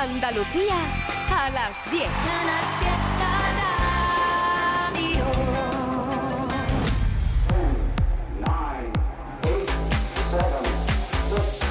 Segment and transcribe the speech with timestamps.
[0.00, 0.76] Andalucía
[1.28, 2.08] a las 10.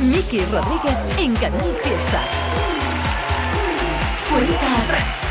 [0.01, 2.21] Miki Rodríguez en Canal Fiesta.
[4.29, 5.28] Cuenta atrás.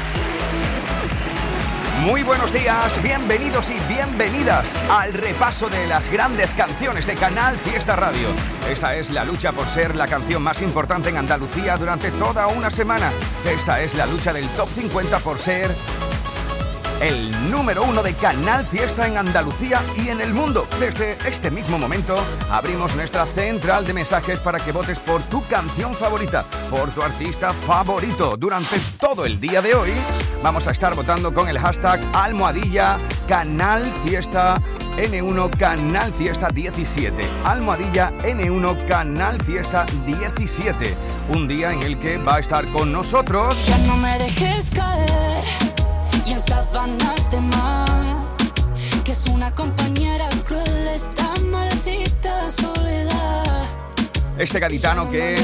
[2.08, 7.96] Muy buenos días, bienvenidos y bienvenidas al repaso de las grandes canciones de Canal Fiesta
[7.96, 8.28] Radio.
[8.66, 12.70] Esta es la lucha por ser la canción más importante en Andalucía durante toda una
[12.70, 13.12] semana.
[13.44, 15.70] Esta es la lucha del top 50 por ser
[17.00, 20.66] el número uno de Canal Fiesta en Andalucía y en el mundo.
[20.80, 22.16] Desde este mismo momento
[22.50, 27.52] abrimos nuestra central de mensajes para que votes por tu canción favorita, por tu artista
[27.52, 28.36] favorito.
[28.36, 29.90] Durante todo el día de hoy
[30.42, 34.60] vamos a estar votando con el hashtag almohadilla Canal Fiesta
[34.96, 37.22] N1 Canal Fiesta 17.
[37.44, 40.96] Almohadilla N1 Canal Fiesta 17.
[41.28, 43.66] Un día en el que va a estar con nosotros.
[43.66, 45.67] Ya no me dejes caer
[46.28, 46.40] y en
[46.98, 47.40] de
[49.02, 53.64] que es una compañera cruel esta maldita soledad.
[54.36, 55.36] Este gaditano que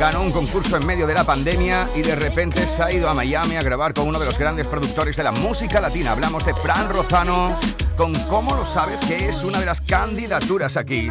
[0.00, 3.14] ganó un concurso en medio de la pandemia y de repente se ha ido a
[3.14, 6.12] Miami a grabar con uno de los grandes productores de la música latina.
[6.12, 7.54] Hablamos de Fran Rozano,
[7.94, 11.10] con cómo lo sabes que es una de las candidaturas aquí.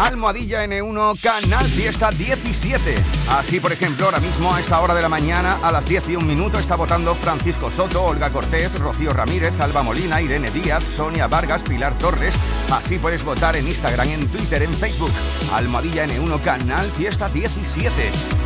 [0.00, 2.94] Almohadilla N1 Canal Fiesta 17.
[3.28, 6.16] Así, por ejemplo, ahora mismo a esta hora de la mañana, a las 10 y
[6.16, 11.26] un minuto, está votando Francisco Soto, Olga Cortés, Rocío Ramírez, Alba Molina, Irene Díaz, Sonia
[11.26, 12.34] Vargas, Pilar Torres.
[12.72, 15.12] Así puedes votar en Instagram, en Twitter, en Facebook.
[15.52, 17.92] Almohadilla N1 Canal Fiesta 17.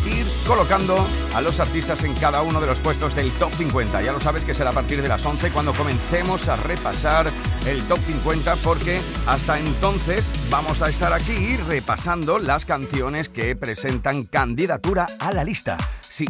[0.07, 4.01] ir colocando a los artistas en cada uno de los puestos del top 50.
[4.01, 7.29] Ya lo sabes que será a partir de las 11 cuando comencemos a repasar
[7.67, 14.23] el top 50 porque hasta entonces vamos a estar aquí repasando las canciones que presentan
[14.23, 15.77] candidatura a la lista.
[16.01, 16.25] Sí,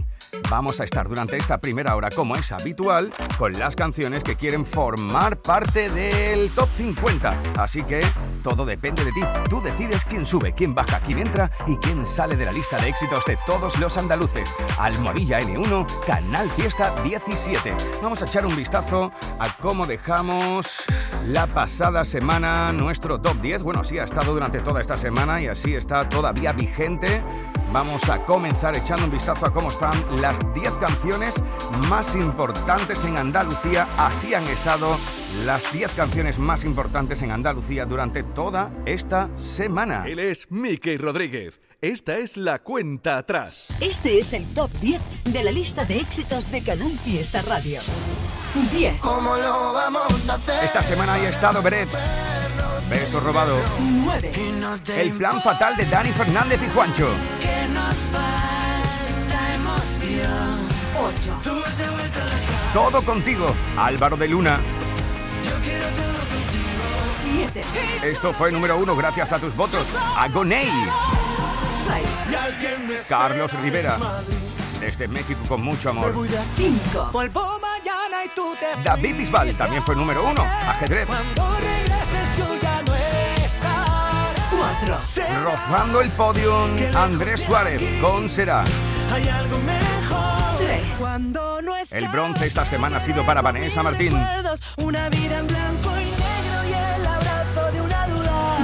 [0.50, 4.66] vamos a estar durante esta primera hora, como es habitual, con las canciones que quieren
[4.66, 7.36] formar parte del top 50.
[7.58, 8.02] Así que
[8.48, 9.22] todo depende de ti.
[9.50, 12.88] Tú decides quién sube, quién baja, quién entra y quién sale de la lista de
[12.88, 14.50] éxitos de todos los andaluces.
[14.80, 17.74] Almohadilla N1, Canal Fiesta 17.
[18.02, 20.78] Vamos a echar un vistazo a cómo dejamos
[21.26, 23.64] la pasada semana nuestro top 10.
[23.64, 27.22] Bueno, sí ha estado durante toda esta semana y así está todavía vigente.
[27.74, 31.44] Vamos a comenzar echando un vistazo a cómo están las 10 canciones
[31.90, 33.90] más importantes en Andalucía.
[33.98, 34.98] Así han estado
[35.46, 40.06] las 10 canciones más importantes en Andalucía durante toda esta semana.
[40.08, 41.60] Él es Mickey Rodríguez.
[41.82, 43.68] Esta es la cuenta atrás.
[43.80, 47.82] Este es el top 10 de la lista de éxitos de Canal Fiesta Radio.
[48.72, 49.00] 10.
[49.00, 50.64] ¿Cómo lo vamos a hacer?
[50.64, 51.90] Esta semana ha estado Beret.
[52.90, 53.58] Beso robado.
[53.80, 54.32] 9.
[54.36, 57.10] Y no te El plan fatal de Dani Fernández y Juancho.
[57.42, 60.68] que nos falta emoción.
[61.00, 61.40] 8.
[62.74, 64.60] Todo contigo, Álvaro de Luna.
[67.24, 67.64] 7.
[68.04, 69.96] Esto fue número uno gracias a tus votos.
[70.18, 70.70] Agoney.
[72.90, 73.08] 6.
[73.08, 73.98] Carlos Rivera.
[74.80, 76.14] Desde México con mucho amor.
[76.56, 77.10] 5.
[77.12, 80.44] Vuelvo mañana y tú te David Bisbal también fue número uno.
[80.44, 81.08] Ajedrez.
[81.08, 84.42] Cuando regreses yo ya no estaré.
[84.86, 85.44] 4.
[85.44, 88.64] Rozando el podio, Andrés Suárez con Será.
[89.12, 89.58] Hay algo.
[91.92, 94.12] El bronce esta semana ha sido para Vanessa Martín.
[94.14, 98.58] recuerdos, Una vida en blanco y negro y el abrazo de una duda.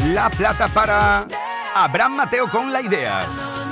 [0.00, 0.08] 2.
[0.14, 1.26] La plata para
[1.74, 3.24] Abraham Mateo con la idea.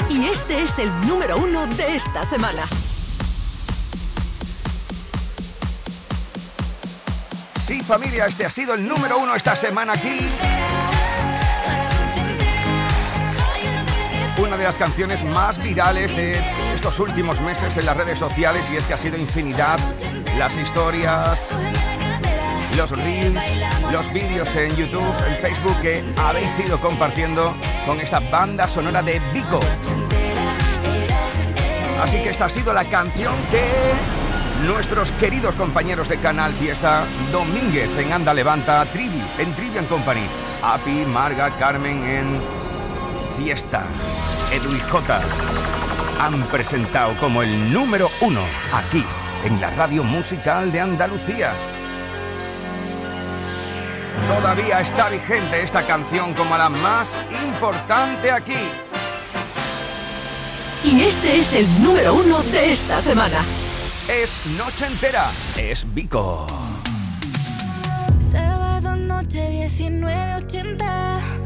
[0.09, 2.69] Y este es el número 1 de esta semana.
[7.61, 10.31] Sí, familia, este ha sido el número uno esta semana aquí.
[14.46, 16.40] Una de las canciones más virales de
[16.72, 19.76] estos últimos meses en las redes sociales y es que ha sido infinidad
[20.38, 21.50] las historias,
[22.76, 23.60] los reels,
[23.90, 27.56] los vídeos en YouTube, en Facebook que habéis ido compartiendo
[27.87, 29.58] con esa banda sonora de Vico.
[32.00, 33.64] Así que esta ha sido la canción que
[34.64, 40.26] nuestros queridos compañeros de Canal Fiesta, Domínguez en Anda Levanta, Trivi en Trivian Company,
[40.62, 42.66] Api, Marga, Carmen en
[43.37, 43.85] Fiesta,
[44.50, 45.21] Edu y J
[46.19, 48.41] han presentado como el número uno
[48.73, 49.05] aquí
[49.44, 51.53] en la radio musical de Andalucía.
[54.27, 58.55] Todavía está vigente esta canción como la más importante aquí.
[60.82, 63.39] Y este es el número uno de esta semana.
[64.09, 66.47] Es Noche Entera, es Vico.
[68.19, 71.45] Sábado noche 19.80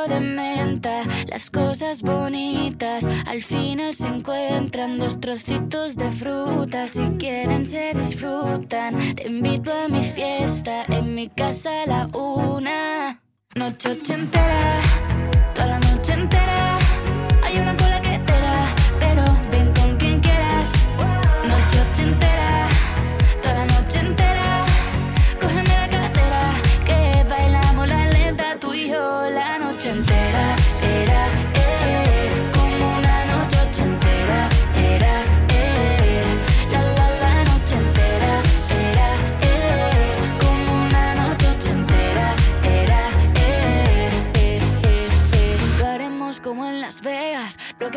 [1.41, 4.99] Las cosas bonitas al final se encuentran.
[4.99, 9.15] Dos trocitos de fruta, si quieren se disfrutan.
[9.15, 13.23] Te invito a mi fiesta, en mi casa a la una.
[13.55, 14.81] Noche ochentera,
[15.55, 16.77] toda la noche entera.
[17.43, 18.00] Hay una cola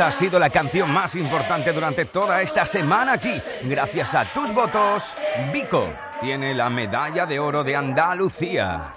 [0.00, 3.38] Esta ha sido la canción más importante durante toda esta semana aquí.
[3.64, 5.14] Gracias a tus votos,
[5.52, 5.92] Vico
[6.22, 8.94] tiene la medalla de oro de Andalucía.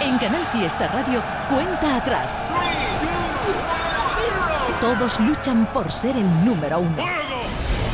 [0.00, 2.40] En Canal Fiesta Radio, cuenta atrás.
[4.80, 7.04] Todos luchan por ser el número uno.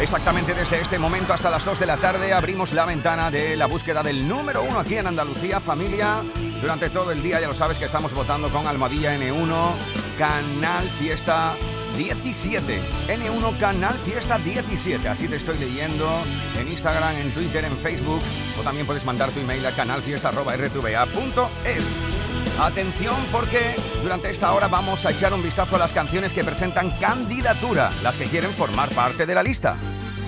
[0.00, 3.66] Exactamente desde este momento hasta las 2 de la tarde abrimos la ventana de la
[3.66, 6.18] búsqueda del número uno aquí en Andalucía, familia.
[6.60, 11.54] Durante todo el día ya lo sabes que estamos votando con Almohadilla N1, Canal Fiesta
[11.96, 12.80] 17.
[13.08, 15.08] N1 Canal Fiesta 17.
[15.08, 16.08] Así te estoy leyendo
[16.58, 18.20] en Instagram, en Twitter, en Facebook.
[18.58, 21.84] O también puedes mandar tu email a canalfiesta.rtva.es.
[22.60, 26.90] Atención porque durante esta hora vamos a echar un vistazo a las canciones que presentan
[26.98, 29.76] candidatura, las que quieren formar parte de la lista.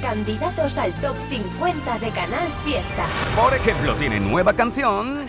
[0.03, 3.07] Candidatos al top 50 de Canal Fiesta.
[3.35, 5.27] Por ejemplo, tiene nueva canción.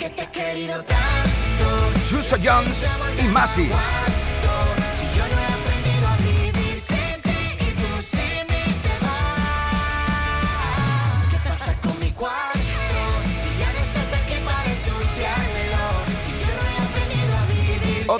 [2.03, 2.85] Chuso Jones
[3.21, 3.69] y Masi.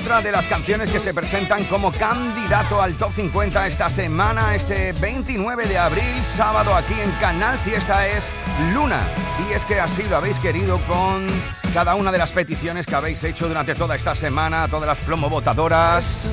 [0.08, 4.94] Otra de las canciones que se presentan como candidato al top 50 esta semana, este
[4.94, 8.32] 29 de abril, sábado aquí en Canal Fiesta es
[8.74, 9.02] Luna.
[9.50, 11.28] Y es que así lo habéis querido con
[11.74, 16.26] cada una de las peticiones que habéis hecho durante toda esta semana, todas las plomovotadoras.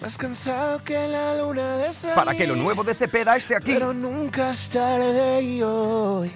[0.00, 3.72] Más cansado que la luna de salir, Para que lo nuevo de Cepeda esté aquí.
[3.72, 6.30] Pero nunca es tarde y hoy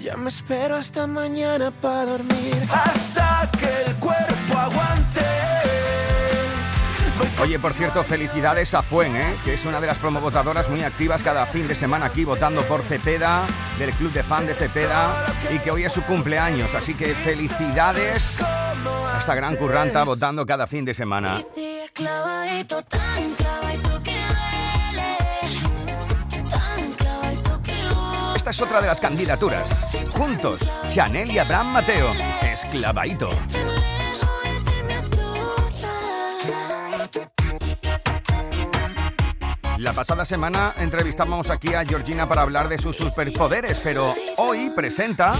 [0.00, 5.20] Ya me espero hasta mañana para dormir Hasta que el cuerpo aguante.
[7.40, 9.34] Oye, por cierto, felicidades a Fuen, ¿eh?
[9.44, 12.82] que es una de las promovotadoras muy activas cada fin de semana aquí votando por
[12.82, 13.46] Cepeda,
[13.78, 16.74] del club de fan de Cepeda, y que hoy es su cumpleaños.
[16.74, 21.40] Así que felicidades a esta gran curranta votando cada fin de semana.
[28.36, 29.90] Esta es otra de las candidaturas.
[30.12, 32.12] Juntos, Chanel y Abraham Mateo,
[32.42, 33.30] esclavadito.
[39.80, 45.32] La pasada semana entrevistamos aquí a Georgina para hablar de sus superpoderes, pero hoy presenta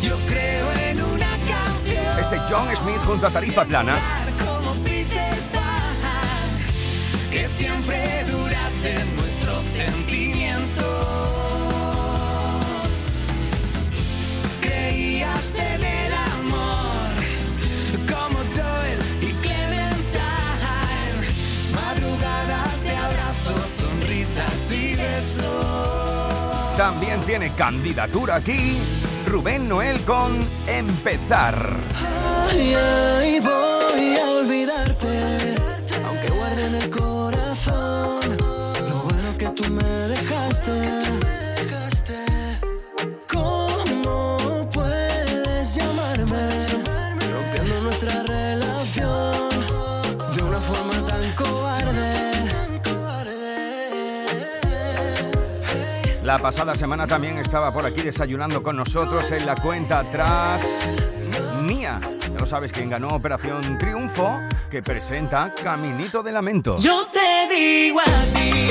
[0.00, 3.98] Yo creo en una canción este John Smith junto a Tarifa Plana.
[7.30, 10.94] que siempre durasen nuestros sentimientos.
[26.76, 28.76] También tiene candidatura aquí
[29.26, 31.54] Rubén Noel con Empezar.
[32.50, 33.40] Ay, ay,
[56.24, 60.62] La pasada semana también estaba por aquí desayunando con nosotros en la cuenta atrás
[61.60, 62.00] mía.
[62.22, 64.40] Ya lo sabes, quien ganó Operación Triunfo,
[64.70, 66.76] que presenta Caminito de Lamento.
[66.78, 68.70] Yo te digo a ti,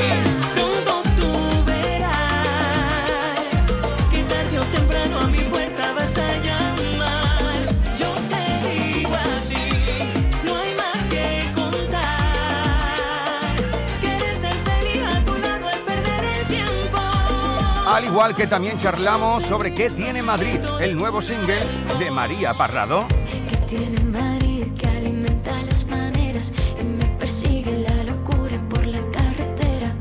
[18.13, 21.58] igual que también charlamos sobre qué tiene Madrid, el nuevo single
[21.98, 23.08] de María Parrado.
[23.50, 29.96] que tiene Madrid que alimenta las maneras y me persigue la locura por la carretera.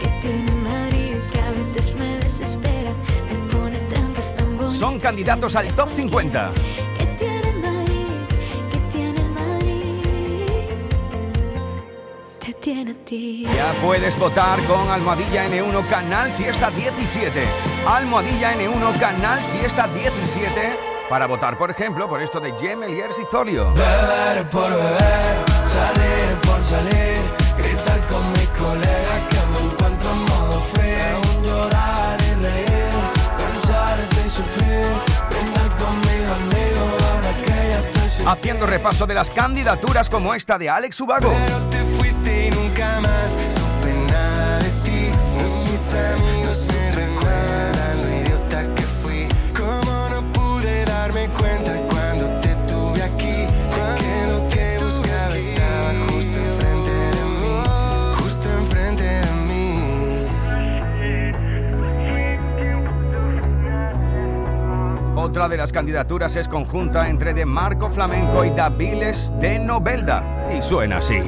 [0.00, 2.90] Que tiene Madrid que a veces me desespera,
[3.28, 4.78] me pone trampas tan bonitas.
[4.78, 6.52] Son candidatos al top 50.
[13.08, 13.46] Ti.
[13.54, 17.44] Ya puedes votar con Almohadilla N1 Canal Fiesta 17.
[17.86, 23.72] Almohadilla N1 Canal Fiesta 17 para votar, por ejemplo, por esto de Gemeliers y Zolio.
[23.72, 27.18] Beber por beber, salir por salir,
[27.56, 31.00] gritar con mis colegas que me encuentro en modo free.
[31.14, 32.92] Aún llorar y reír,
[33.38, 34.86] pensarte y sufrir,
[35.30, 40.34] brindar con mis amigos ahora que ya estoy sin Haciendo repaso de las candidaturas como
[40.34, 41.32] esta de Alex Ubago.
[41.46, 45.10] Pero te fuiste y nunca más supe nada de ti.
[45.70, 49.28] Mis amigos se recuerdan lo idiota que fui.
[49.56, 53.46] Cómo no pude darme cuenta cuando te tuve aquí.
[53.74, 57.56] Que lo que buscaba estaba justo enfrente de mí.
[58.18, 59.68] Justo enfrente de mí.
[65.16, 70.46] Otra de las candidaturas es conjunta entre De Marco Flamenco y Daviles de Novelda.
[70.56, 71.22] Y suena así.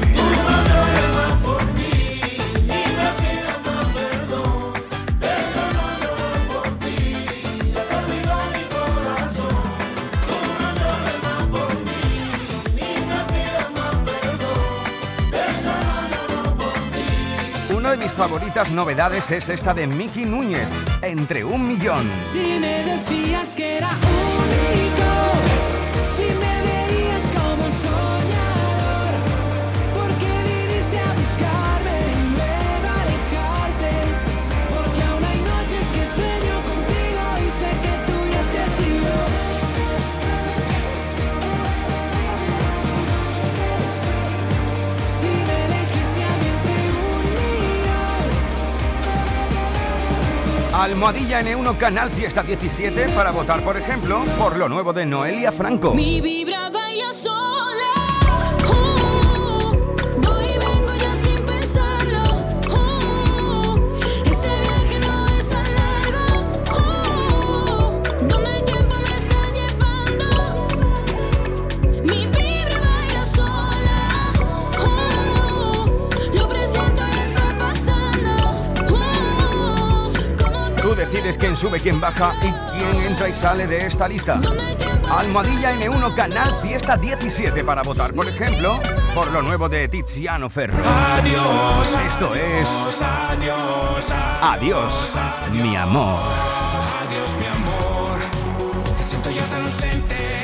[18.01, 20.69] Mis favoritas novedades es esta de Miki Núñez,
[21.03, 22.11] Entre un Millón.
[22.33, 23.91] Si me decías que era
[50.81, 55.93] Almohadilla N1 Canal Fiesta 17 para votar, por ejemplo, por lo nuevo de Noelia Franco.
[55.95, 57.50] Mi vibra baila sola.
[81.31, 84.41] Decides quién sube, quién baja y quién entra y sale de esta lista.
[85.09, 88.81] Almohadilla N1 Canal Fiesta 17 para votar, por ejemplo,
[89.15, 90.83] por lo nuevo de Tiziano Ferro.
[90.85, 91.99] Adiós.
[92.07, 92.69] Esto es
[93.03, 94.13] Adiós.
[94.43, 95.15] Adiós,
[95.53, 96.21] mi amor.
[97.07, 98.97] Adiós, mi amor.
[98.97, 100.43] Te siento ya tan ausente.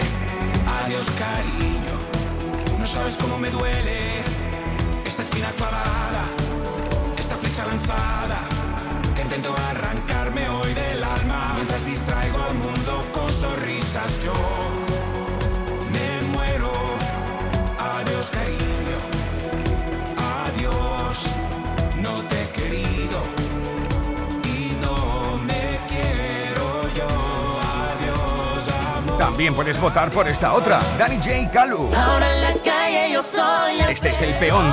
[0.85, 2.79] Adiós, cariño.
[2.79, 4.23] No sabes cómo me duele
[5.05, 6.25] esta espina clavada,
[7.19, 8.39] esta flecha lanzada.
[9.15, 10.66] Que intento arrancarme hoy
[11.57, 14.13] mientras distraigo al mundo con sonrisas.
[14.23, 14.35] Yo
[15.91, 16.71] me muero.
[17.79, 18.99] Adiós, cariño.
[20.47, 21.25] Adiós.
[21.97, 23.19] No te he querido
[24.45, 27.09] y no me quiero yo.
[27.89, 29.19] Adiós, amor.
[29.19, 31.51] También puedes votar por esta otra, Danny J.
[31.51, 31.91] Kalu.
[31.95, 34.67] Ahora en la calle yo soy Este es el peón.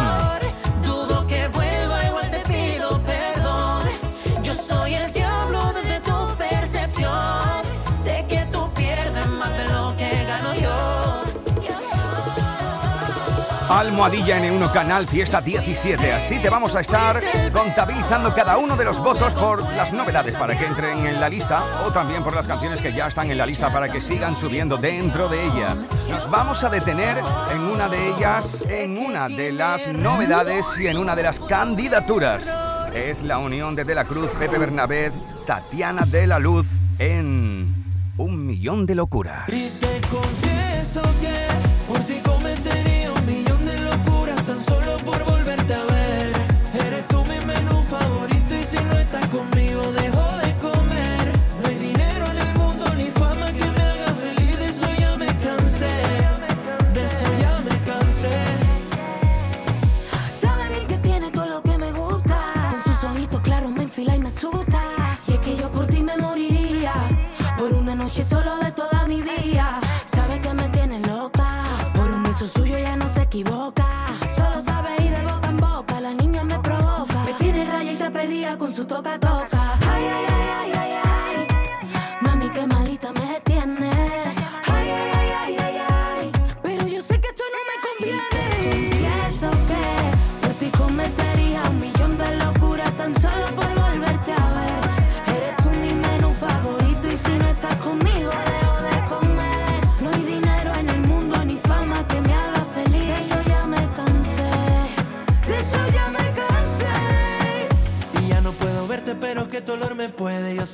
[13.70, 16.14] Almohadilla N1 Canal Fiesta 17.
[16.14, 17.20] Así te vamos a estar
[17.52, 21.64] contabilizando cada uno de los votos por las novedades para que entren en la lista
[21.86, 24.78] o también por las canciones que ya están en la lista para que sigan subiendo
[24.78, 25.78] dentro de ella.
[26.10, 27.18] Nos vamos a detener
[27.52, 32.54] en una de ellas, en una de las novedades y en una de las candidaturas.
[32.94, 35.12] Es la unión de De la Cruz, Pepe Bernabé,
[35.48, 36.68] Tatiana de la Luz
[37.00, 37.74] en
[38.18, 39.46] Un Millón de Locuras.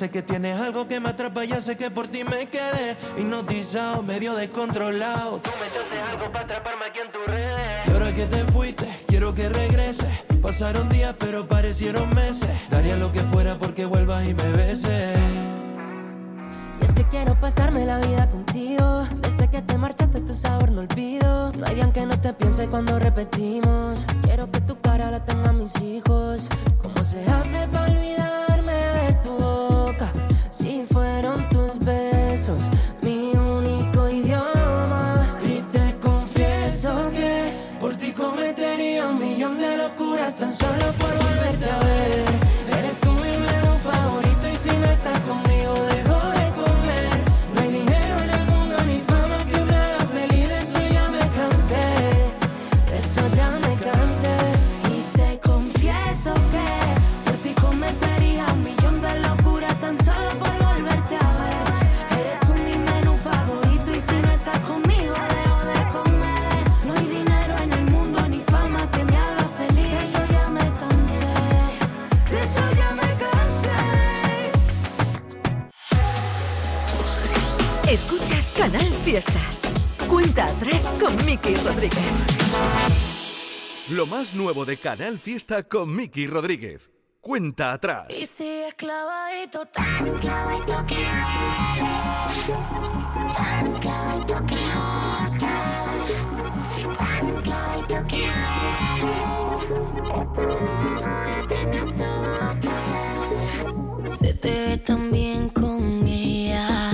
[0.09, 4.01] Sé que tienes algo que me atrapa, ya sé que por ti me quedé hipnotizado,
[4.01, 5.39] medio descontrolado.
[5.39, 7.87] Tú me echaste algo para atraparme aquí en tu red.
[7.87, 10.23] Y ahora que te fuiste, quiero que regreses.
[10.41, 12.49] Pasaron días, pero parecieron meses.
[12.69, 15.17] Daría lo que fuera porque vuelvas y me beses.
[16.81, 19.05] Y es que quiero pasarme la vida contigo.
[19.21, 21.51] Desde que te marchaste, tu sabor no olvido.
[21.53, 24.05] No hay día en que no te piense cuando repetimos.
[24.23, 26.49] Quiero que tu cara la tengan mis hijos.
[26.81, 29.68] ¿Cómo se hace para olvidarme de tu boca?
[83.91, 86.91] Lo más nuevo de Canal Fiesta con Miki Rodríguez.
[87.21, 88.05] Cuenta atrás.
[88.09, 90.95] Y si es clavadito, tan clavadito que
[93.33, 94.55] tan clavadito que
[96.97, 98.29] tan clavadito que
[104.07, 106.91] Se te ve tan bien con ella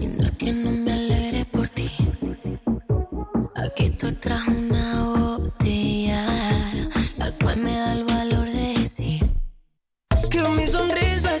[0.00, 1.88] y no es que no me alegre por ti.
[3.54, 5.05] Aquí estoy tras una
[7.56, 9.30] me da el valor de decir.
[10.30, 11.40] Que mi sonrisa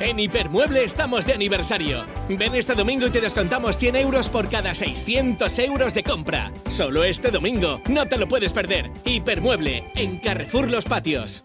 [0.00, 2.06] En Hipermueble estamos de aniversario.
[2.30, 6.50] Ven este domingo y te descontamos 100 euros por cada 600 euros de compra.
[6.68, 7.82] Solo este domingo.
[7.86, 8.90] No te lo puedes perder.
[9.04, 11.44] Hipermueble, en Carrefour Los Patios.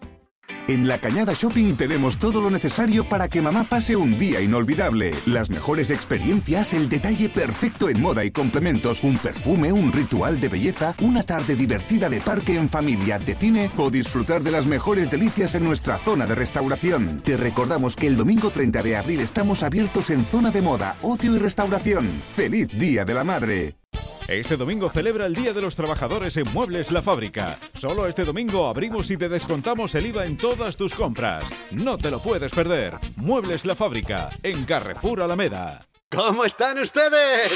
[0.68, 5.14] En La Cañada Shopping tenemos todo lo necesario para que mamá pase un día inolvidable.
[5.24, 10.48] Las mejores experiencias, el detalle perfecto en moda y complementos, un perfume, un ritual de
[10.48, 15.08] belleza, una tarde divertida de parque en familia, de cine o disfrutar de las mejores
[15.08, 17.20] delicias en nuestra zona de restauración.
[17.20, 21.36] Te recordamos que el domingo 30 de abril estamos abiertos en zona de moda, ocio
[21.36, 22.10] y restauración.
[22.34, 23.76] ¡Feliz Día de la Madre!
[24.28, 27.58] Este domingo celebra el Día de los Trabajadores en Muebles La Fábrica.
[27.78, 31.44] Solo este domingo abrimos y te descontamos el IVA en todas tus compras.
[31.70, 32.94] No te lo puedes perder.
[33.14, 35.86] Muebles La Fábrica, en Carrefour Alameda.
[36.10, 37.52] ¿Cómo están ustedes?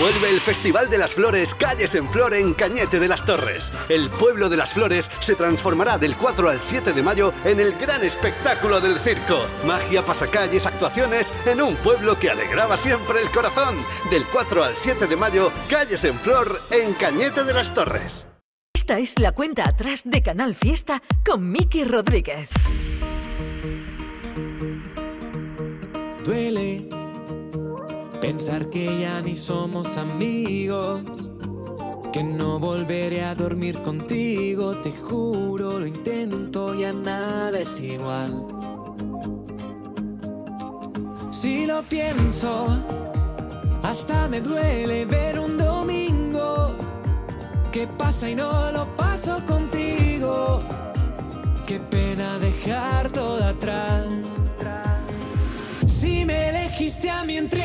[0.00, 3.72] Vuelve el Festival de las Flores Calles en Flor en Cañete de las Torres.
[3.88, 7.72] El pueblo de las flores se transformará del 4 al 7 de mayo en el
[7.78, 9.46] gran espectáculo del circo.
[9.64, 13.76] Magia, pasacalles, actuaciones en un pueblo que alegraba siempre el corazón.
[14.10, 18.26] Del 4 al 7 de mayo, Calles en Flor en Cañete de las Torres.
[18.74, 22.48] Esta es la cuenta atrás de Canal Fiesta con Miki Rodríguez.
[26.24, 27.01] Duele
[28.22, 31.02] pensar que ya ni somos amigos,
[32.12, 38.46] que no volveré a dormir contigo, te juro, lo intento, ya nada es igual.
[41.32, 42.68] Si lo pienso,
[43.82, 46.76] hasta me duele ver un domingo
[47.72, 50.60] que pasa y no lo paso contigo.
[51.66, 54.06] Qué pena dejar todo atrás.
[55.86, 57.64] Si me elegiste a mí entre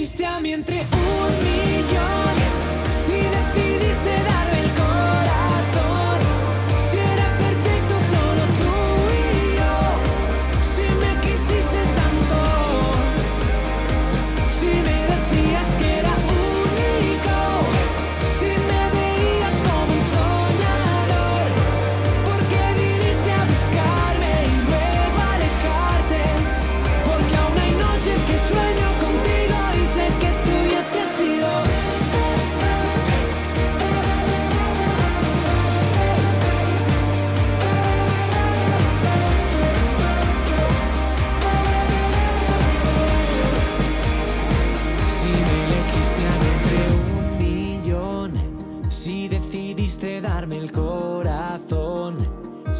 [0.00, 2.59] Elegiste a mí entre un millón,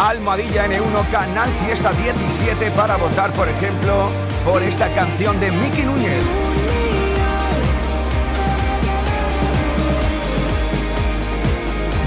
[0.00, 4.10] Almohadilla N1 Canal Fiesta 17 para votar, por ejemplo,
[4.46, 6.22] por esta canción de Miki Núñez.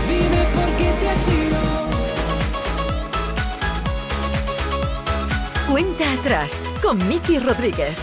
[0.08, 1.60] Dime por qué te has ido.
[5.72, 7.96] Cuenta atrás con Miki Rodríguez.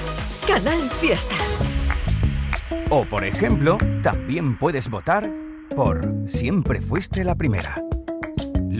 [0.47, 1.35] Canal Fiesta.
[2.91, 5.29] O, por ejemplo, también puedes votar
[5.75, 7.90] por Siempre fuiste la primera.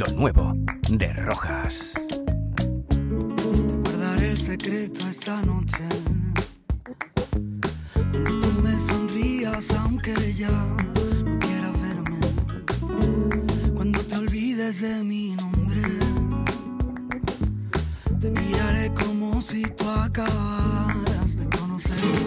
[0.01, 0.55] Lo nuevo
[0.89, 1.93] de Rojas.
[3.85, 5.85] guardaré el secreto esta noche.
[7.93, 12.19] Cuando tú me sonrías, aunque ya no quieras verme.
[13.75, 15.83] Cuando te olvides de mi nombre,
[18.21, 22.21] te miraré como si tú acabaras de conocerme.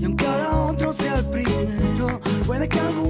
[0.00, 3.03] Y aunque ahora otro sea el primero, puede que algún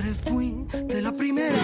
[0.00, 1.58] siempre fui de la primera.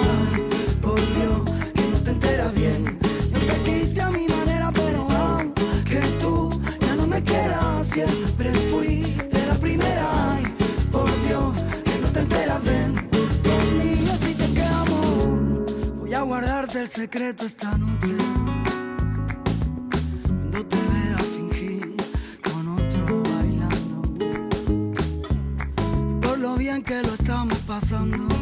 [0.82, 1.42] Por Dios,
[1.74, 2.84] que no te enteras bien.
[3.32, 9.14] Yo te quise a mi manera, pero aunque tú ya no me quieras, siempre fui
[9.32, 10.38] de la primera.
[10.92, 12.94] Por Dios, que no te enteras bien.
[13.42, 15.96] Conmigo si te quedamos.
[16.00, 18.16] Voy a guardarte el secreto esta noche.
[20.26, 21.05] Cuando te vea
[27.78, 28.35] estamos pasando.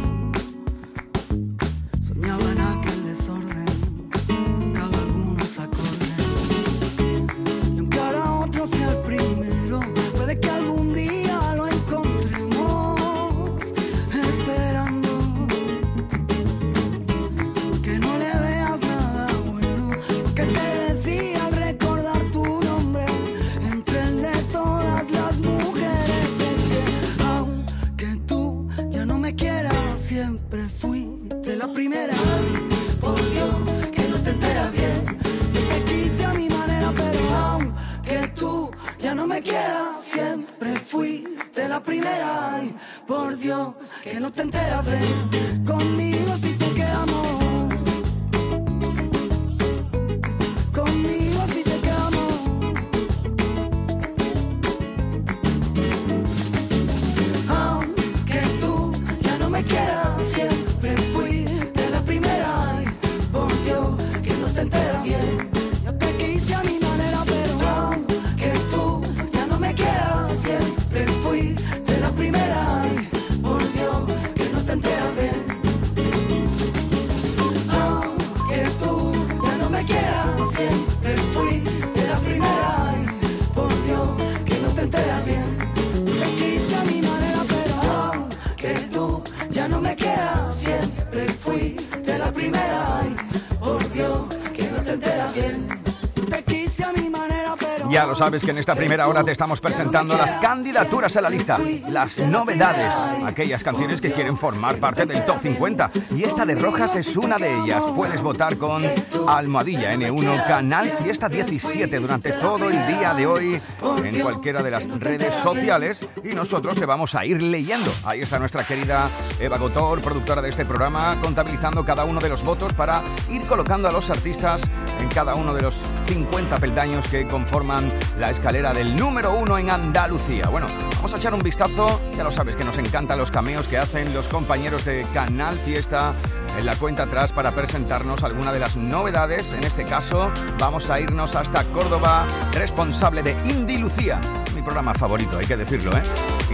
[97.94, 101.30] Ya lo sabes que en esta primera hora te estamos presentando las candidaturas a la
[101.30, 102.92] lista, las novedades,
[103.24, 105.92] aquellas canciones que quieren formar parte del top 50.
[106.11, 107.85] Y esta de Rojas es una de ellas.
[107.94, 108.83] Puedes votar con
[109.28, 113.62] Almohadilla N1 Canal Fiesta 17 durante todo el día de hoy
[114.02, 117.92] en cualquiera de las redes sociales y nosotros te vamos a ir leyendo.
[118.07, 122.42] Ahí está nuestra querida Eva Gotor, productora de este programa, contabilizando cada uno de los
[122.42, 124.62] votos para ir colocando a los artistas
[125.00, 127.83] en cada uno de los 50 peldaños que conforman
[128.18, 130.48] la escalera del número uno en Andalucía.
[130.48, 130.66] Bueno,
[130.96, 132.00] vamos a echar un vistazo.
[132.14, 136.14] Ya lo sabes que nos encantan los cameos que hacen los compañeros de Canal Fiesta
[136.56, 139.52] en la cuenta atrás para presentarnos alguna de las novedades.
[139.54, 144.20] En este caso, vamos a irnos hasta Córdoba, responsable de Indy Lucía,
[144.54, 146.02] mi programa favorito, hay que decirlo, ¿eh?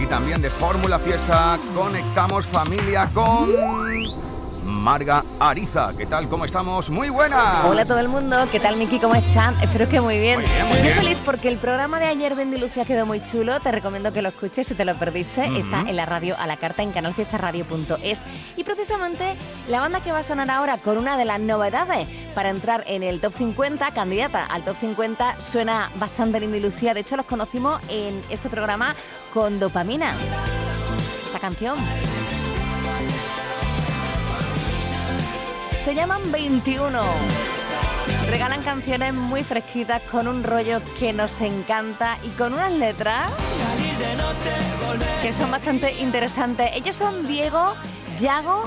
[0.01, 3.49] Y también de Fórmula Fiesta, conectamos familia con
[4.63, 5.93] Marga Ariza.
[5.97, 6.29] ¿Qué tal?
[6.29, 6.89] ¿Cómo estamos?
[6.89, 7.65] Muy buenas.
[7.65, 8.99] Hola a todo el mundo, ¿qué tal Miki?
[8.99, 9.55] ¿Cómo están?
[9.61, 10.39] Espero que muy bien.
[10.39, 13.59] Muy bien, muy Yo feliz porque el programa de ayer de Indilucia quedó muy chulo,
[13.59, 16.57] te recomiendo que lo escuches si te lo perdiste, está en la radio a la
[16.57, 18.21] carta en canalfiestaradio.es
[18.55, 19.35] y precisamente
[19.67, 23.03] la banda que va a sonar ahora con una de las novedades para entrar en
[23.03, 27.81] el top 50, candidata al top 50, suena bastante en Indilucia, de hecho los conocimos
[27.89, 28.95] en este programa
[29.33, 30.13] con Dopamina.
[31.25, 31.77] Esta canción.
[35.83, 37.01] Se llaman 21.
[38.29, 43.31] Regalan canciones muy fresquitas con un rollo que nos encanta y con unas letras.
[45.23, 46.69] que son bastante interesantes.
[46.75, 47.73] Ellos son Diego,
[48.19, 48.65] Yago,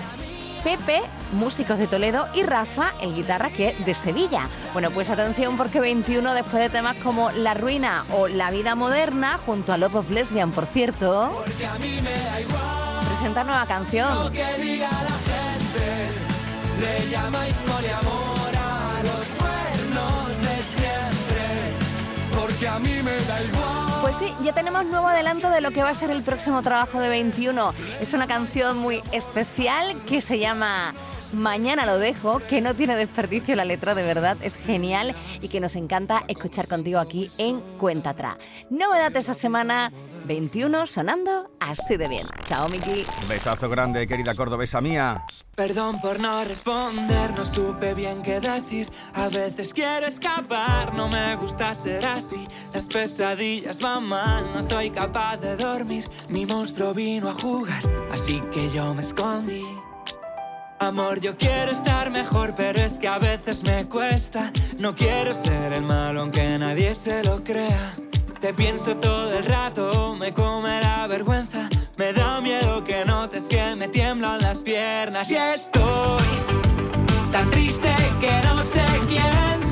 [0.64, 1.02] Pepe,
[1.34, 4.48] músicos de Toledo, y Rafa, el guitarra que es de Sevilla.
[4.72, 9.38] Bueno, pues atención porque 21, después de temas como La Ruina o La Vida Moderna,
[9.38, 13.64] junto a Love of Lesbian, por cierto, Porque a mí me da igual presenta nueva
[13.66, 14.08] canción.
[16.84, 21.44] Le llamáis poliamor a los cuernos de siempre.
[22.38, 24.00] Porque a mí me da igual.
[24.02, 27.00] Pues sí, ya tenemos nuevo adelanto de lo que va a ser el próximo trabajo
[27.00, 27.72] de 21.
[28.02, 30.92] Es una canción muy especial que se llama
[31.34, 35.60] Mañana lo dejo, que no tiene desperdicio la letra, de verdad, es genial y que
[35.60, 38.36] nos encanta escuchar contigo aquí en Cuenta Atrás.
[38.70, 39.92] Novedad de esta semana,
[40.26, 42.26] 21 sonando así de bien.
[42.44, 43.04] Chao, Miki.
[43.28, 45.24] Besazo grande, querida cordobesa mía.
[45.54, 48.88] Perdón por no responder, no supe bien qué decir.
[49.14, 52.44] A veces quiero escapar, no me gusta ser así.
[52.72, 56.04] Las pesadillas van mal, no soy capaz de dormir.
[56.28, 59.64] Mi monstruo vino a jugar, así que yo me escondí.
[60.84, 64.52] Amor, yo quiero estar mejor, pero es que a veces me cuesta.
[64.78, 67.94] No quiero ser el malo, aunque nadie se lo crea.
[68.38, 71.70] Te pienso todo el rato, me come la vergüenza.
[71.96, 75.30] Me da miedo que notes que me tiemblan las piernas.
[75.30, 76.22] Y estoy
[77.32, 79.63] tan triste que no sé quién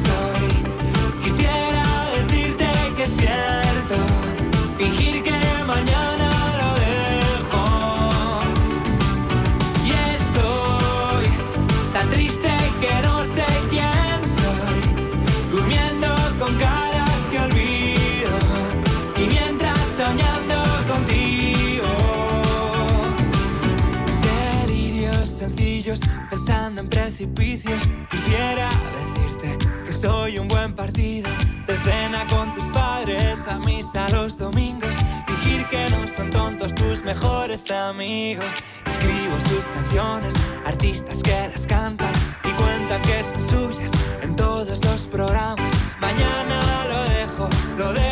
[26.44, 27.88] pensando en precipicios.
[28.11, 31.31] Quisiera decirte que soy un buen partido
[31.66, 34.96] de cena con tus padres, a misa los domingos.
[35.26, 38.55] Fingir que no son tontos tus mejores amigos.
[38.87, 40.35] Escribo sus canciones,
[40.66, 45.72] artistas que las cantan y cuentan que son suyas en todos los programas.
[46.00, 48.12] Mañana lo dejo, lo dejo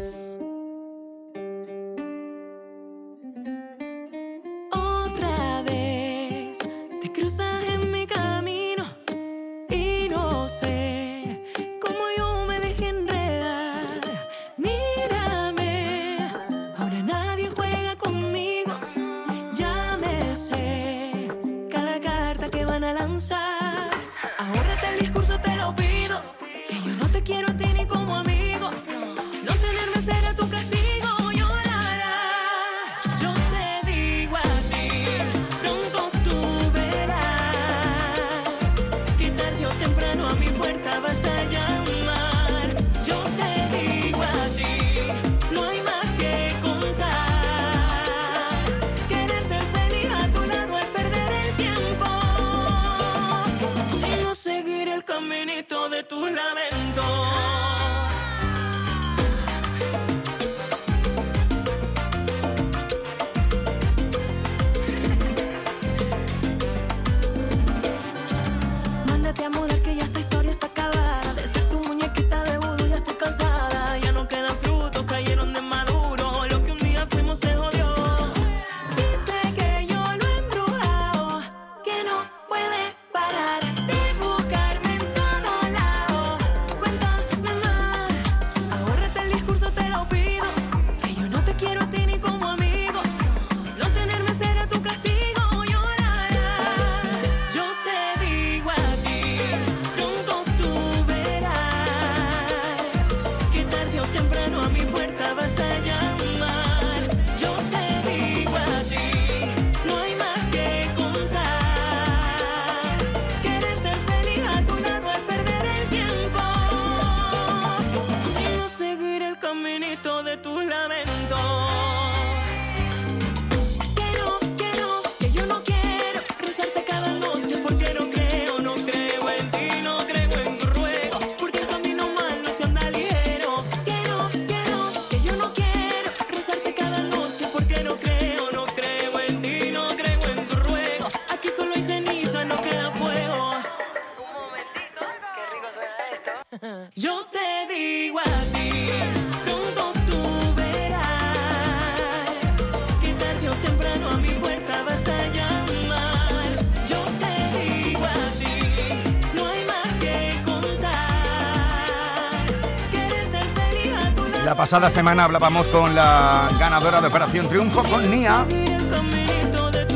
[164.71, 168.45] Pasada semana hablábamos con la ganadora de Operación Triunfo, con Nia,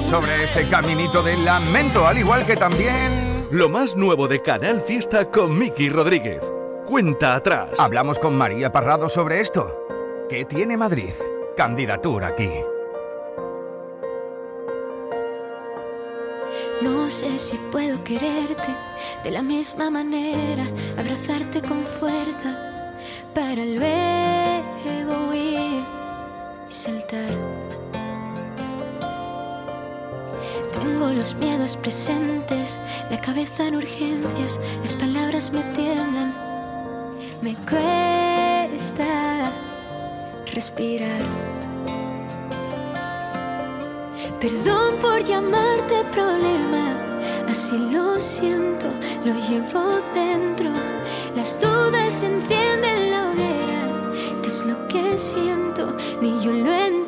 [0.10, 3.48] sobre este caminito del lamento, al igual que también...
[3.52, 6.42] Lo más nuevo de Canal Fiesta con Miki Rodríguez.
[6.86, 7.70] Cuenta atrás.
[7.78, 9.88] Hablamos con María Parrado sobre esto.
[10.28, 11.14] ¿Qué tiene Madrid?
[11.56, 12.52] Candidatura aquí.
[16.82, 18.76] No sé si puedo quererte
[19.24, 20.66] de la misma manera,
[20.98, 22.55] abrazarte con fuerza
[30.86, 32.78] Tengo los miedos presentes,
[33.10, 36.32] la cabeza en urgencias, las palabras me tiemblan,
[37.42, 39.52] me cuesta
[40.54, 41.24] respirar.
[44.40, 46.86] Perdón por llamarte problema,
[47.50, 48.86] así lo siento,
[49.26, 50.72] lo llevo dentro.
[51.36, 55.98] Las dudas encienden la hoguera, ¿qué es lo que siento?
[56.22, 57.05] Ni yo lo entiendo.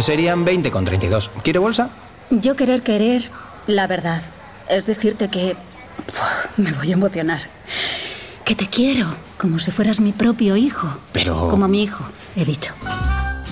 [0.00, 1.30] Serían 20 con 32.
[1.42, 1.90] ¿Quiere bolsa?
[2.30, 3.30] Yo querer querer,
[3.66, 4.22] la verdad,
[4.68, 5.56] es decirte que
[6.06, 6.18] Puf,
[6.56, 7.42] me voy a emocionar.
[8.44, 10.88] Que te quiero, como si fueras mi propio hijo.
[11.12, 11.48] Pero...
[11.48, 12.04] Como mi hijo,
[12.36, 12.72] he dicho.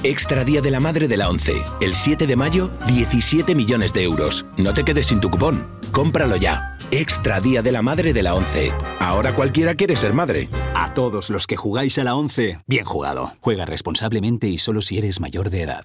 [0.02, 1.62] Extra Día de la Madre de la ONCE.
[1.80, 4.46] El 7 de mayo, 17 millones de euros.
[4.56, 5.66] No te quedes sin tu cupón.
[5.92, 6.76] Cómpralo ya.
[6.90, 8.72] Extra Día de la Madre de la ONCE.
[9.00, 10.48] Ahora cualquiera quiere ser madre.
[10.74, 13.32] A todos los que jugáis a la 11, bien jugado.
[13.40, 15.84] Juega responsablemente y solo si eres mayor de edad.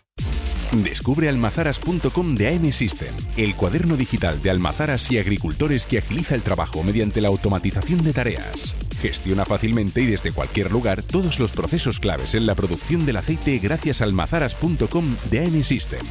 [0.72, 6.42] Descubre almazaras.com de AM System, el cuaderno digital de almazaras y agricultores que agiliza el
[6.42, 8.76] trabajo mediante la automatización de tareas.
[9.02, 13.60] Gestiona fácilmente y desde cualquier lugar todos los procesos claves en la producción del aceite
[13.60, 16.06] gracias a almazaras.com de AM System.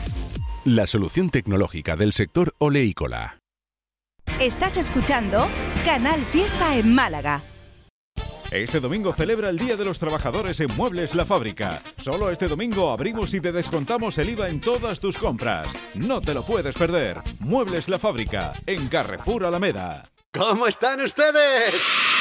[0.64, 3.38] La solución tecnológica del sector oleícola.
[4.40, 5.48] Estás escuchando
[5.84, 7.42] Canal Fiesta en Málaga.
[8.52, 11.80] Este domingo celebra el Día de los Trabajadores en Muebles La Fábrica.
[11.96, 15.68] Solo este domingo abrimos y te descontamos el IVA en todas tus compras.
[15.94, 17.16] No te lo puedes perder.
[17.38, 20.10] Muebles La Fábrica, en Carrefour Alameda.
[20.34, 22.11] ¿Cómo están ustedes?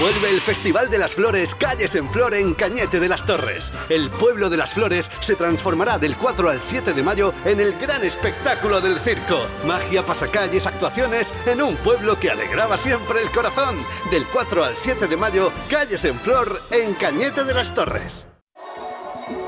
[0.00, 3.72] Vuelve el Festival de las Flores Calles en Flor en Cañete de las Torres.
[3.88, 7.72] El pueblo de las flores se transformará del 4 al 7 de mayo en el
[7.78, 9.38] gran espectáculo del circo.
[9.64, 13.76] Magia, pasacalles, actuaciones en un pueblo que alegraba siempre el corazón.
[14.10, 18.26] Del 4 al 7 de mayo, Calles en Flor en Cañete de las Torres.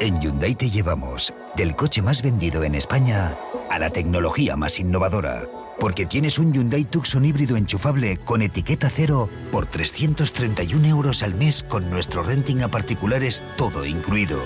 [0.01, 3.35] En Hyundai te llevamos del coche más vendido en España
[3.71, 5.43] a la tecnología más innovadora.
[5.81, 11.63] Porque tienes un Hyundai Tucson híbrido enchufable con etiqueta cero por 331 euros al mes
[11.63, 14.39] con nuestro renting a particulares todo incluido.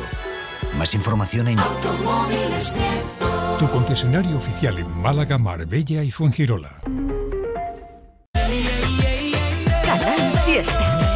[0.79, 1.57] Más información en
[3.59, 6.81] Tu concesionario oficial en Málaga, Marbella y Fuengirola.
[9.85, 11.12] Canal Fiesta.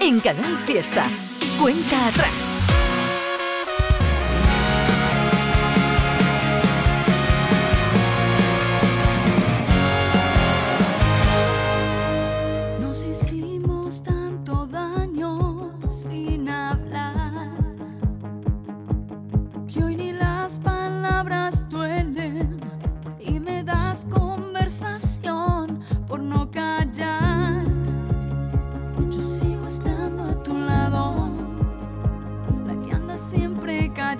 [0.00, 1.04] En Canal Fiesta.
[1.58, 2.49] Cuenta atrás.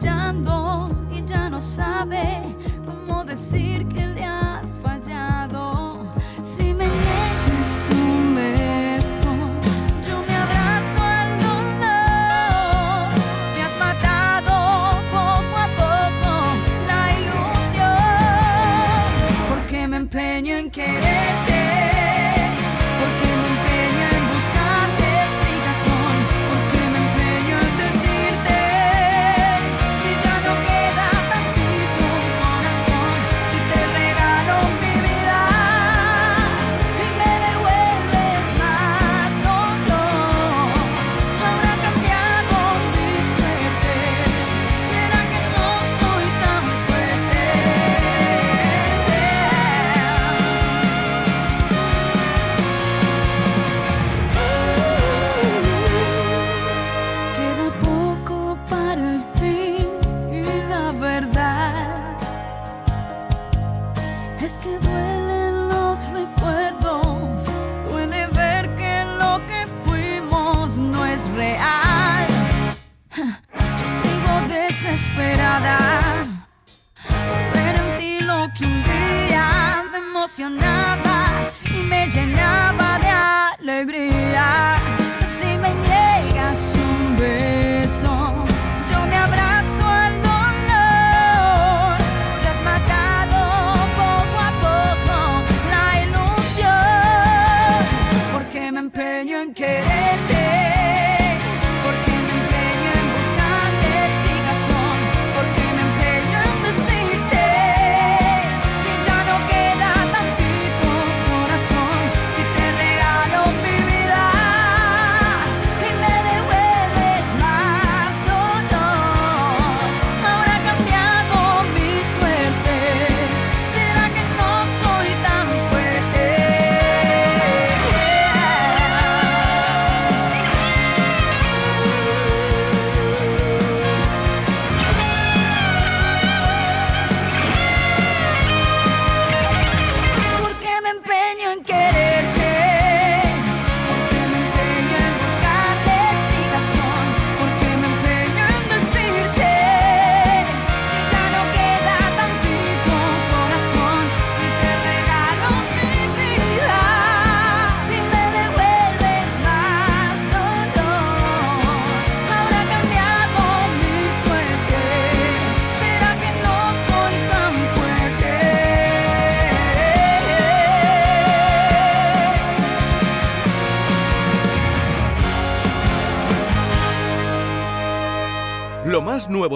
[0.00, 2.56] Callando y ya no sabe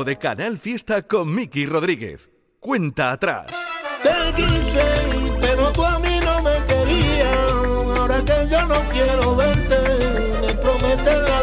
[0.05, 2.29] de Canal Fiesta con Miki Rodríguez.
[2.61, 3.47] Cuenta atrás.
[4.03, 4.85] Te quise,
[5.41, 7.53] pero tú a mí no me querías.
[7.99, 9.77] Ahora que yo no quiero verte,
[10.41, 11.34] me prometes la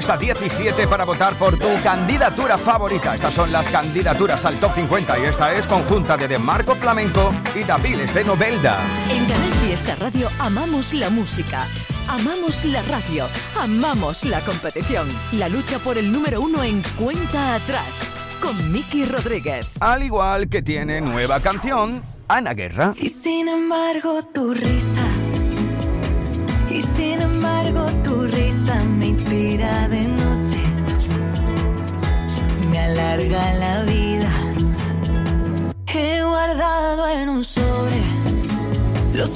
[0.00, 3.14] Fiesta 17 para votar por tu candidatura favorita.
[3.14, 7.28] Estas son las candidaturas al Top 50 y esta es conjunta de De Marco Flamenco
[7.54, 8.78] y Daviles de Novelda.
[9.10, 11.66] En Canal Fiesta Radio amamos la música,
[12.08, 13.26] amamos la radio,
[13.60, 15.06] amamos la competición.
[15.32, 18.00] La lucha por el número uno en cuenta atrás
[18.40, 19.66] con Miki Rodríguez.
[19.80, 22.94] Al igual que tiene nueva canción, Ana Guerra.
[22.96, 25.04] Y sin embargo tu risa,
[26.70, 28.29] y sin embargo tu risa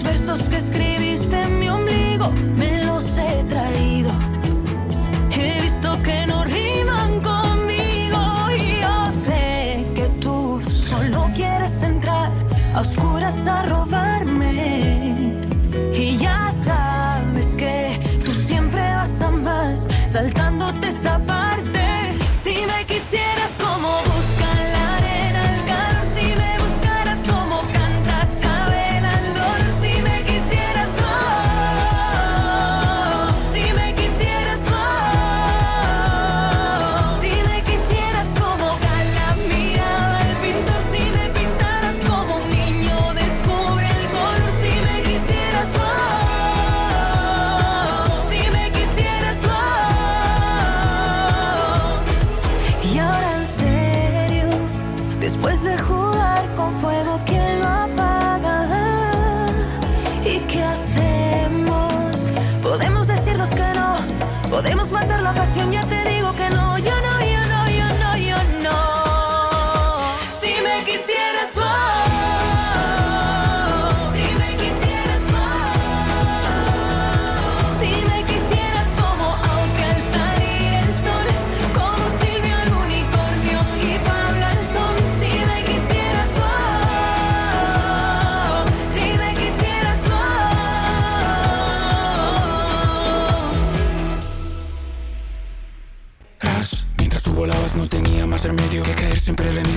[0.03, 0.94] versos que escribiste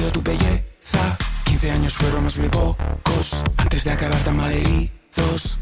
[0.08, 1.18] a tu belleza.
[1.46, 3.44] 15 años fueron más bien pocos.
[3.58, 4.98] Antes de acabar tan malheridos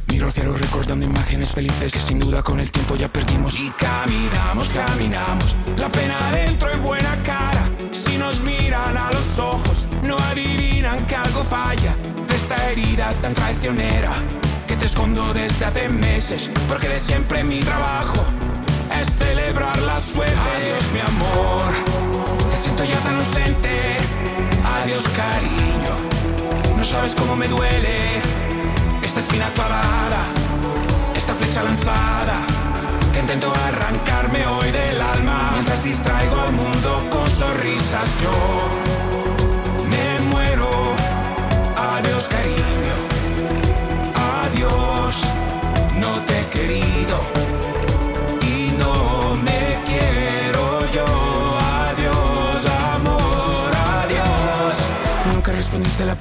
[0.08, 3.58] Miro al cielo recordando imágenes felices Que sin duda con el tiempo ya perdimos.
[3.60, 5.56] Y caminamos, caminamos.
[5.78, 7.70] La pena adentro y buena cara.
[7.92, 11.96] Si nos miran a los ojos No adivinan que algo falla
[12.28, 14.12] De esta herida tan traicionera
[14.68, 18.24] Que te escondo desde hace meses Porque de siempre mi trabajo
[19.02, 20.40] es celebrar la suerte.
[20.40, 22.15] Adiós, mi amor,
[22.56, 23.98] te siento ya tan ausente.
[24.82, 25.94] Adiós, cariño,
[26.78, 28.22] no sabes cómo me duele
[29.04, 30.22] esta espina clavada,
[31.16, 32.38] esta flecha lanzada.
[33.12, 38.08] Que intento arrancarme hoy del alma mientras distraigo al mundo con sonrisas.
[38.24, 38.85] Yo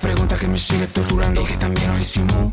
[0.04, 2.52] pregunta que me sigue torturando y que también hoy simulo.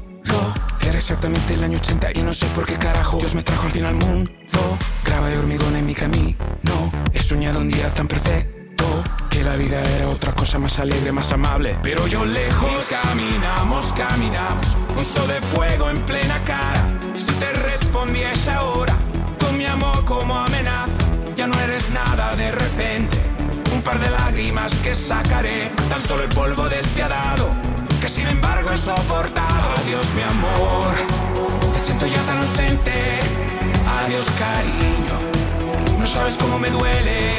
[0.79, 3.73] Era exactamente el año 80 y no sé por qué carajo Dios me trajo al
[3.73, 4.31] fin al mundo.
[5.03, 6.37] Grava de hormigón en mi camino.
[7.13, 8.85] He soñado un día tan perfecto
[9.29, 11.77] que la vida era otra cosa más alegre, más amable.
[11.83, 14.77] Pero yo lejos caminamos, caminamos.
[14.95, 17.01] Un sol de fuego en plena cara.
[17.17, 18.61] Si te respondí a esa
[19.41, 21.03] con mi amor como amenaza,
[21.35, 23.20] ya no eres nada de repente.
[23.81, 27.49] Un par de lágrimas que sacaré, tan solo el polvo despiadado,
[27.99, 29.73] que sin embargo he soportado.
[29.81, 30.93] Adiós, mi amor,
[31.73, 32.93] te siento ya tan ausente.
[34.05, 37.37] Adiós, cariño, no sabes cómo me duele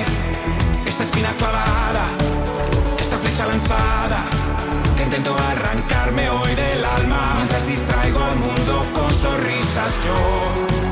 [0.85, 2.07] esta espina clavada,
[2.99, 4.25] esta flecha lanzada.
[4.97, 9.93] Que intento arrancarme hoy del alma mientras distraigo al mundo con sonrisas.
[10.05, 10.92] Yo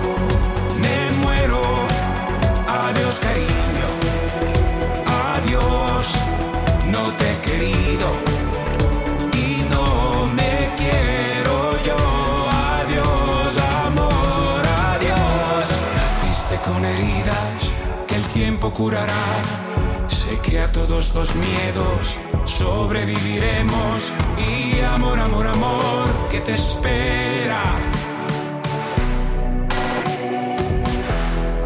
[18.80, 19.26] curará.
[20.08, 24.10] Sé que a todos los miedos sobreviviremos
[24.50, 27.62] y amor, amor, amor, que te espera.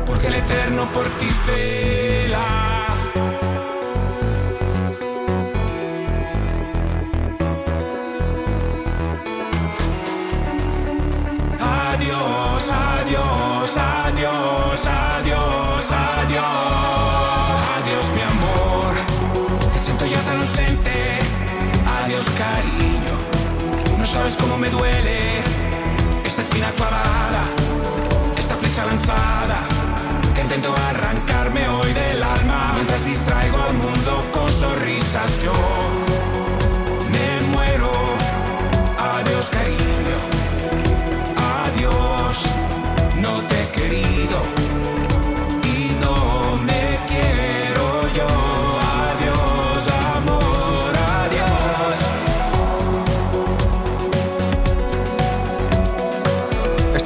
[0.06, 2.73] Porque el eterno por ti vela.
[24.24, 25.18] Sabes cómo me duele
[26.24, 27.44] esta espina clavada,
[28.38, 29.58] esta flecha lanzada.
[30.34, 35.30] Que intento arrancarme hoy del alma mientras distraigo al mundo con sonrisas.
[35.42, 35.52] Yo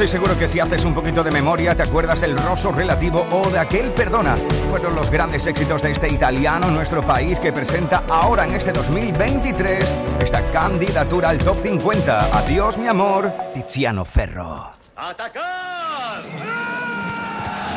[0.09, 3.51] Estoy seguro que si haces un poquito de memoria te acuerdas el roso relativo o
[3.51, 4.39] de aquel perdona.
[4.71, 9.97] Fueron los grandes éxitos de este italiano, nuestro país, que presenta ahora en este 2023
[10.19, 12.39] esta candidatura al top 50.
[12.39, 14.71] Adiós, mi amor, Tiziano Ferro.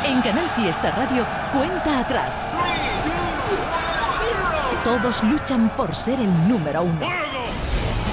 [0.05, 2.45] En Canal Fiesta Radio, cuenta atrás.
[4.86, 7.30] Todos luchan por ser el número uno.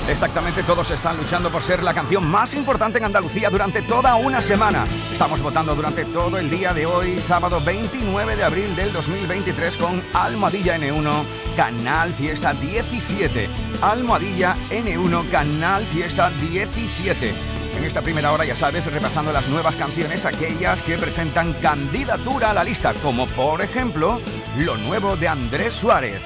[0.08, 4.40] Exactamente, todos están luchando por ser la canción más importante en Andalucía durante toda una
[4.40, 4.84] semana.
[5.12, 10.02] Estamos votando durante todo el día de hoy, sábado 29 de abril del 2023, con
[10.14, 11.24] Almohadilla N1,
[11.56, 13.50] Canal Fiesta 17.
[13.82, 17.34] Almohadilla N1, Canal Fiesta 17.
[17.76, 22.54] En esta primera hora, ya sabes, repasando las nuevas canciones, aquellas que presentan candidatura a
[22.54, 24.22] la lista, como por ejemplo,
[24.56, 26.22] lo nuevo de Andrés Suárez.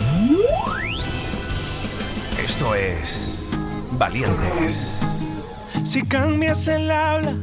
[2.38, 3.31] Esto es
[3.98, 5.00] Valientes.
[5.84, 7.34] Si cambias el habla,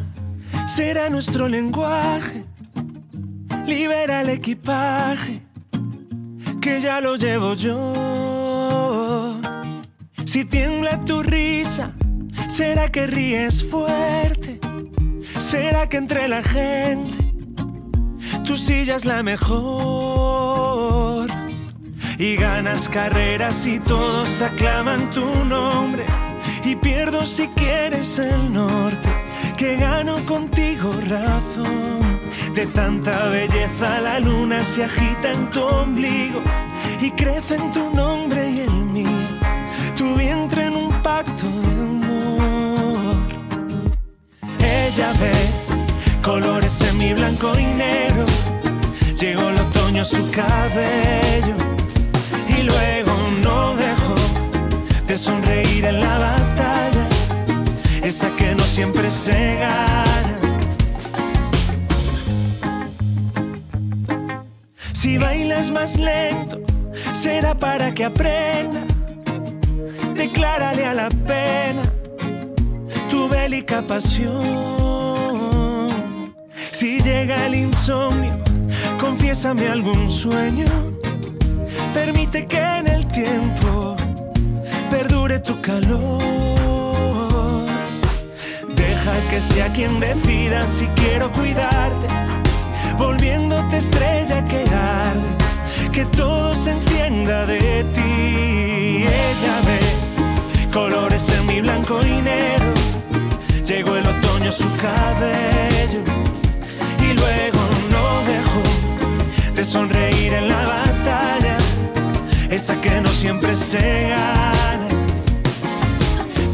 [0.67, 2.43] será nuestro lenguaje.
[3.65, 5.41] Libera el equipaje,
[6.61, 9.39] que ya lo llevo yo.
[10.25, 11.91] Si tiembla tu risa,
[12.47, 14.59] será que ríes fuerte.
[15.39, 17.19] Será que entre la gente
[18.49, 20.49] tu silla es la mejor.
[22.17, 26.03] Y ganas carreras y todos aclaman tu nombre.
[26.63, 29.09] Y pierdo si quieres el norte,
[29.57, 32.19] que gano contigo razón.
[32.53, 36.41] De tanta belleza la luna se agita en tu ombligo
[36.99, 39.09] y crece en tu nombre y el mío.
[39.97, 43.15] Tu vientre en un pacto de amor.
[44.59, 45.33] Ella ve
[46.21, 48.25] colores en mi blanco y negro.
[49.19, 51.55] Llegó el otoño a su cabello
[52.47, 53.11] y luego
[53.43, 54.15] no dejó
[55.07, 56.17] de sonreír en la
[58.09, 60.39] que no siempre se gana.
[64.93, 66.59] Si bailas más lento,
[67.13, 68.79] será para que aprenda.
[70.15, 71.83] declárale a la pena
[73.11, 74.33] tu bélica pasión.
[76.71, 78.33] Si llega el insomnio,
[78.99, 80.65] confiésame algún sueño.
[81.93, 83.95] Permite que en el tiempo
[84.89, 86.58] perdure tu calor.
[89.29, 92.07] Que sea quien decida si quiero cuidarte,
[92.97, 95.27] volviéndote estrella que arde,
[95.91, 99.05] que todo se entienda de ti.
[99.05, 99.79] Ella ve
[100.73, 102.73] colores en mi blanco y negro,
[103.63, 106.01] llegó el otoño a su cabello
[107.03, 111.57] y luego no dejó de sonreír en la batalla,
[112.49, 114.87] esa que no siempre se gana.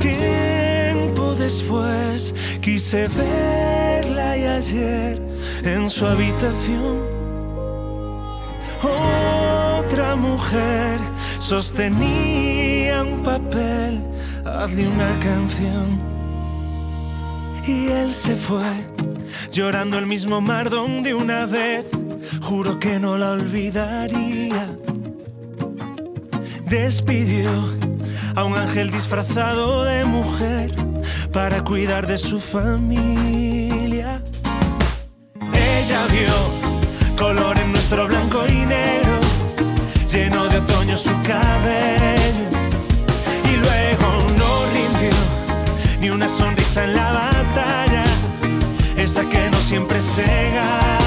[0.02, 2.34] Tiempo después
[2.66, 5.22] quise verla y ayer
[5.64, 6.98] en su habitación
[8.82, 11.00] otra mujer
[11.38, 14.02] sostenía un papel,
[14.44, 16.02] hazle una canción.
[17.68, 18.74] Y él se fue,
[19.52, 21.86] llorando el mismo mar donde una vez
[22.42, 24.76] juro que no la olvidaría.
[26.68, 27.52] Despidió
[28.36, 30.95] a un ángel disfrazado de mujer
[31.32, 34.22] para cuidar de su familia.
[35.54, 39.20] Ella vio color en nuestro blanco y negro,
[40.12, 42.46] lleno de otoño su cabello.
[43.52, 45.16] Y luego no rindió
[46.02, 48.04] ni una sonrisa en la batalla,
[48.98, 51.05] esa que no siempre se gana.